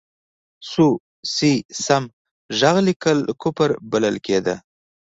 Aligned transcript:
سو، 0.69 0.87
سي، 1.35 1.51
سم، 1.85 2.03
ږغ 2.59 2.75
لیکل 2.87 3.19
کفر 3.41 3.69
بلل 3.91 4.15
کېده. 4.25 4.55